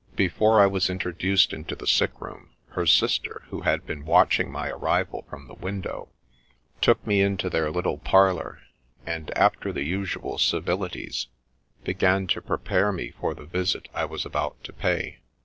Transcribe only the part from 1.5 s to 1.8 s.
into